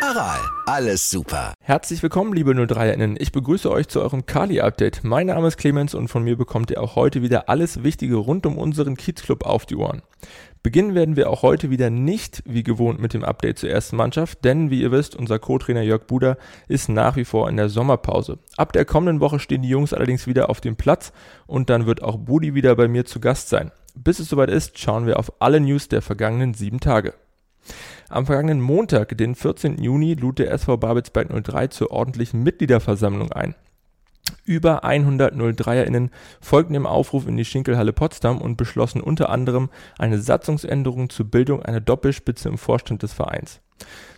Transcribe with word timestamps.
Aral, 0.00 0.38
alles 0.66 1.10
super. 1.10 1.54
Herzlich 1.60 2.02
willkommen, 2.04 2.32
liebe 2.32 2.52
03erInnen. 2.52 3.16
Ich 3.18 3.32
begrüße 3.32 3.68
euch 3.68 3.88
zu 3.88 4.00
eurem 4.00 4.26
Kali-Update. 4.26 5.02
Mein 5.02 5.26
Name 5.26 5.48
ist 5.48 5.56
Clemens 5.56 5.92
und 5.92 6.06
von 6.06 6.22
mir 6.22 6.36
bekommt 6.36 6.70
ihr 6.70 6.80
auch 6.80 6.94
heute 6.94 7.20
wieder 7.20 7.48
alles 7.48 7.82
Wichtige 7.82 8.14
rund 8.14 8.46
um 8.46 8.56
unseren 8.56 8.96
Kiezclub 8.96 9.44
auf 9.44 9.66
die 9.66 9.74
Ohren. 9.74 10.02
Beginnen 10.62 10.94
werden 10.94 11.16
wir 11.16 11.28
auch 11.28 11.42
heute 11.42 11.70
wieder 11.70 11.90
nicht 11.90 12.44
wie 12.46 12.62
gewohnt 12.62 13.00
mit 13.00 13.12
dem 13.12 13.24
Update 13.24 13.58
zur 13.58 13.70
ersten 13.70 13.96
Mannschaft, 13.96 14.44
denn 14.44 14.70
wie 14.70 14.82
ihr 14.82 14.92
wisst, 14.92 15.16
unser 15.16 15.40
Co-Trainer 15.40 15.82
Jörg 15.82 16.06
Buder 16.06 16.38
ist 16.68 16.88
nach 16.88 17.16
wie 17.16 17.24
vor 17.24 17.48
in 17.48 17.56
der 17.56 17.68
Sommerpause. 17.68 18.38
Ab 18.56 18.72
der 18.72 18.84
kommenden 18.84 19.20
Woche 19.20 19.40
stehen 19.40 19.62
die 19.62 19.68
Jungs 19.68 19.92
allerdings 19.92 20.28
wieder 20.28 20.48
auf 20.48 20.60
dem 20.60 20.76
Platz 20.76 21.12
und 21.48 21.70
dann 21.70 21.86
wird 21.86 22.02
auch 22.02 22.18
Budi 22.18 22.54
wieder 22.54 22.76
bei 22.76 22.86
mir 22.86 23.04
zu 23.04 23.18
Gast 23.18 23.48
sein. 23.48 23.72
Bis 23.96 24.20
es 24.20 24.28
soweit 24.28 24.50
ist, 24.50 24.78
schauen 24.78 25.06
wir 25.06 25.18
auf 25.18 25.32
alle 25.40 25.58
News 25.58 25.88
der 25.88 26.02
vergangenen 26.02 26.54
sieben 26.54 26.78
Tage. 26.78 27.14
Am 28.10 28.24
vergangenen 28.24 28.62
Montag, 28.62 29.18
den 29.18 29.34
14. 29.34 29.82
Juni, 29.82 30.14
lud 30.14 30.38
der 30.38 30.50
SV 30.50 30.78
Babelsberg 30.78 31.28
03 31.44 31.66
zur 31.66 31.90
ordentlichen 31.90 32.42
Mitgliederversammlung 32.42 33.32
ein. 33.32 33.54
Über 34.46 34.82
100 34.82 35.34
03erInnen 35.34 36.08
folgten 36.40 36.72
dem 36.72 36.86
Aufruf 36.86 37.26
in 37.26 37.36
die 37.36 37.44
Schinkelhalle 37.44 37.92
Potsdam 37.92 38.40
und 38.40 38.56
beschlossen 38.56 39.02
unter 39.02 39.28
anderem 39.28 39.68
eine 39.98 40.18
Satzungsänderung 40.20 41.10
zur 41.10 41.26
Bildung 41.26 41.62
einer 41.62 41.80
Doppelspitze 41.80 42.48
im 42.48 42.56
Vorstand 42.56 43.02
des 43.02 43.12
Vereins. 43.12 43.60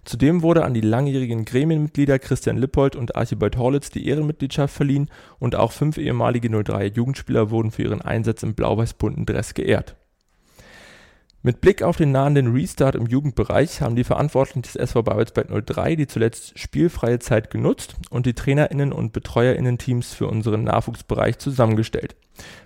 Zudem 0.04 0.42
wurde 0.42 0.64
an 0.64 0.72
die 0.72 0.80
langjährigen 0.80 1.44
Gremienmitglieder 1.44 2.20
Christian 2.20 2.58
Lippold 2.58 2.94
und 2.94 3.16
Archibald 3.16 3.56
Horlitz 3.56 3.91
die 3.91 4.06
Ehrenmitgliedschaft 4.06 4.72
verliehen 4.72 5.10
und 5.41 5.56
auch 5.56 5.72
fünf 5.72 5.98
ehemalige 5.98 6.48
03er 6.48 6.94
Jugendspieler 6.94 7.50
wurden 7.50 7.72
für 7.72 7.82
ihren 7.82 8.02
Einsatz 8.02 8.44
im 8.44 8.54
blau-weiß-bunten 8.54 9.27
Dress 9.27 9.52
geehrt. 9.54 9.97
Mit 11.42 11.62
Blick 11.62 11.83
auf 11.83 11.96
den 11.96 12.12
nahenden 12.12 12.52
Restart 12.52 12.94
im 12.94 13.06
Jugendbereich 13.06 13.80
haben 13.80 13.96
die 13.96 14.05
Verantwortlichen 14.05 14.60
des 14.60 14.77
SV 14.77 15.02
Babelsberg 15.02 15.48
03 15.64 15.97
die 15.97 16.06
zuletzt 16.06 16.58
spielfreie 16.58 17.19
Zeit 17.19 17.50
genutzt 17.50 17.94
und 18.10 18.27
die 18.27 18.34
TrainerInnen 18.34 18.92
und 18.92 19.14
BetreuerInnen-Teams 19.14 20.12
für 20.12 20.27
unseren 20.27 20.64
Nachwuchsbereich 20.64 21.38
zusammengestellt. 21.38 22.14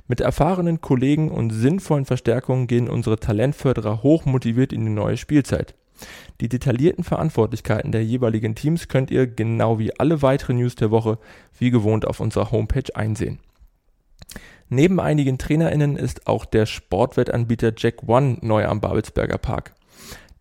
Mit 0.09 0.21
erfahrenen 0.21 0.81
Kollegen 0.81 1.31
und 1.31 1.51
sinnvollen 1.51 2.05
Verstärkungen 2.05 2.67
gehen 2.67 2.89
unsere 2.89 3.21
Talentförderer 3.21 4.03
hochmotiviert 4.03 4.73
in 4.73 4.85
die 4.85 4.91
neue 4.91 5.19
Spielzeit. 5.19 5.77
Die 6.41 6.49
detaillierten 6.49 7.05
Verantwortlichkeiten 7.05 7.93
der 7.93 8.05
jeweiligen 8.05 8.57
Teams 8.57 8.89
könnt 8.89 9.13
ihr, 9.13 9.29
genau 9.29 9.79
wie 9.79 9.97
alle 10.01 10.21
weiteren 10.21 10.57
News 10.57 10.75
der 10.75 10.91
Woche, 10.91 11.19
wie 11.57 11.71
gewohnt 11.71 12.09
auf 12.09 12.19
unserer 12.19 12.51
Homepage 12.51 12.97
einsehen. 12.97 13.39
Neben 14.69 14.99
einigen 15.01 15.39
TrainerInnen 15.39 15.97
ist 15.97 16.27
auch 16.27 16.45
der 16.45 16.67
Sportwettanbieter 16.67 17.73
Jack 17.77 18.09
One 18.09 18.39
neu 18.41 18.67
am 18.67 18.81
Babelsberger 18.81 19.39
Park. 19.39 19.75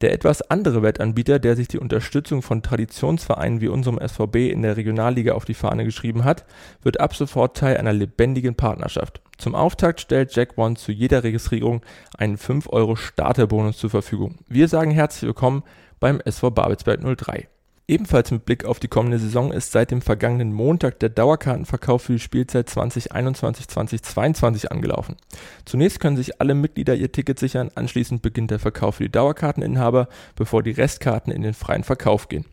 Der 0.02 0.12
etwas 0.12 0.42
andere 0.42 0.82
Wettanbieter, 0.82 1.40
der 1.40 1.56
sich 1.56 1.70
die 1.70 1.80
Unterstützung 1.80 2.42
von 2.42 2.62
Traditionsvereinen 2.62 3.62
wie 3.62 3.70
unserem 3.70 4.00
SVB 4.06 4.52
in 4.52 4.62
der 4.62 4.76
Regionalliga 4.76 5.34
auf 5.34 5.46
die 5.46 5.54
Fahne 5.54 5.86
geschrieben 5.86 6.26
hat, 6.26 6.46
wird 6.82 7.00
ab 7.00 7.16
sofort 7.16 7.56
Teil 7.56 7.78
einer 7.78 7.94
lebendigen 7.94 8.56
Partnerschaft. 8.56 9.22
Zum 9.38 9.56
Auftakt 9.56 10.02
stellt 10.02 10.36
Jack 10.36 10.58
One 10.58 10.76
zu 10.76 10.92
jeder 10.92 11.24
Registrierung 11.24 11.82
einen 12.18 12.38
5 12.38 12.68
Euro 12.70 12.96
Starterbonus 12.96 13.78
zur 13.78 13.90
Verfügung. 13.90 14.40
Wir 14.48 14.68
sagen 14.68 14.92
herzlich 14.92 15.28
willkommen 15.28 15.64
beim 16.00 16.20
SV 16.20 16.52
Babelsberg 16.52 17.00
03. 17.18 17.48
Ebenfalls 17.86 18.31
mit 18.31 18.45
Blick 18.45 18.64
auf 18.64 18.80
die 18.80 18.88
kommende 18.88 19.20
Saison 19.20 19.52
ist 19.52 19.73
seit 19.73 19.92
dem 19.92 20.02
vergangenen 20.02 20.53
Montag 20.53 21.00
der 21.00 21.09
Dauerkartenverkauf 21.09 22.03
für 22.03 22.13
die 22.13 22.19
Spielzeit 22.19 22.69
2021-2022 22.69 24.68
angelaufen. 24.68 25.18
Zunächst 25.66 26.00
können 26.00 26.16
sich 26.16 26.40
alle 26.40 26.53
Mitglieder 26.53 26.96
ihr 26.96 27.12
Ticket 27.12 27.40
sichern, 27.40 27.72
anschließend 27.75 28.22
beginnt 28.22 28.52
der 28.52 28.59
Verkauf 28.59 28.96
für 28.96 29.03
die 29.03 29.12
Dauerkarteninhaber, 29.12 30.08
bevor 30.38 30.63
die 30.63 30.72
Restkarten 30.72 31.34
in 31.34 31.41
den 31.41 31.53
freien 31.53 31.84
Verkauf 31.84 32.30
gehen. 32.30 32.46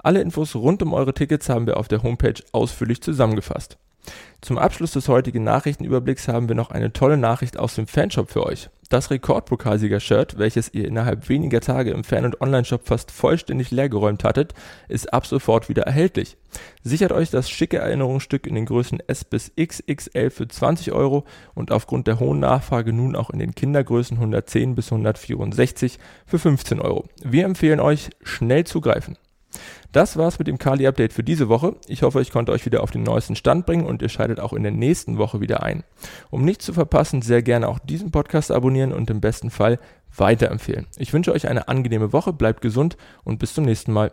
Alle 0.00 0.20
Infos 0.20 0.54
rund 0.54 0.82
um 0.82 0.92
eure 0.92 1.14
Tickets 1.14 1.48
haben 1.48 1.66
wir 1.66 1.78
auf 1.78 1.88
der 1.88 2.02
Homepage 2.02 2.42
ausführlich 2.52 3.00
zusammengefasst. 3.00 3.78
Zum 4.42 4.58
Abschluss 4.58 4.92
des 4.92 5.08
heutigen 5.08 5.44
Nachrichtenüberblicks 5.44 6.28
haben 6.28 6.48
wir 6.48 6.54
noch 6.54 6.70
eine 6.70 6.92
tolle 6.92 7.16
Nachricht 7.16 7.58
aus 7.58 7.74
dem 7.74 7.86
Fanshop 7.86 8.30
für 8.30 8.44
euch. 8.44 8.68
Das 8.90 9.10
Rekordpokalsieger-Shirt, 9.10 10.38
welches 10.38 10.72
ihr 10.74 10.86
innerhalb 10.86 11.28
weniger 11.28 11.60
Tage 11.60 11.90
im 11.90 12.04
Fan- 12.04 12.26
und 12.26 12.40
Online-Shop 12.40 12.86
fast 12.86 13.10
vollständig 13.10 13.70
leergeräumt 13.70 14.24
hattet, 14.24 14.52
ist 14.88 15.12
ab 15.12 15.26
sofort 15.26 15.68
wieder 15.68 15.84
erhältlich. 15.84 16.36
Sichert 16.82 17.12
euch 17.12 17.30
das 17.30 17.48
schicke 17.48 17.78
Erinnerungsstück 17.78 18.46
in 18.46 18.54
den 18.54 18.66
Größen 18.66 19.00
S 19.06 19.24
bis 19.24 19.52
XXL 19.56 20.30
für 20.30 20.46
20 20.46 20.92
Euro 20.92 21.24
und 21.54 21.72
aufgrund 21.72 22.06
der 22.06 22.20
hohen 22.20 22.40
Nachfrage 22.40 22.92
nun 22.92 23.16
auch 23.16 23.30
in 23.30 23.38
den 23.38 23.54
Kindergrößen 23.54 24.18
110 24.18 24.74
bis 24.74 24.92
164 24.92 25.98
für 26.26 26.38
15 26.38 26.80
Euro. 26.80 27.06
Wir 27.22 27.46
empfehlen 27.46 27.80
euch, 27.80 28.10
schnell 28.22 28.64
zugreifen. 28.64 29.16
Das 29.92 30.16
war's 30.16 30.38
mit 30.38 30.48
dem 30.48 30.58
Kali-Update 30.58 31.12
für 31.12 31.22
diese 31.22 31.48
Woche. 31.48 31.76
Ich 31.86 32.02
hoffe, 32.02 32.20
ich 32.20 32.30
konnte 32.30 32.52
euch 32.52 32.66
wieder 32.66 32.82
auf 32.82 32.90
den 32.90 33.02
neuesten 33.02 33.36
Stand 33.36 33.66
bringen 33.66 33.86
und 33.86 34.02
ihr 34.02 34.08
schaltet 34.08 34.40
auch 34.40 34.52
in 34.52 34.62
der 34.62 34.72
nächsten 34.72 35.18
Woche 35.18 35.40
wieder 35.40 35.62
ein. 35.62 35.84
Um 36.30 36.44
nichts 36.44 36.64
zu 36.64 36.72
verpassen, 36.72 37.22
sehr 37.22 37.42
gerne 37.42 37.68
auch 37.68 37.78
diesen 37.78 38.10
Podcast 38.10 38.50
abonnieren 38.50 38.92
und 38.92 39.10
im 39.10 39.20
besten 39.20 39.50
Fall 39.50 39.78
weiterempfehlen. 40.16 40.86
Ich 40.96 41.12
wünsche 41.12 41.32
euch 41.32 41.48
eine 41.48 41.68
angenehme 41.68 42.12
Woche, 42.12 42.32
bleibt 42.32 42.60
gesund 42.60 42.96
und 43.24 43.38
bis 43.38 43.54
zum 43.54 43.64
nächsten 43.64 43.92
Mal. 43.92 44.12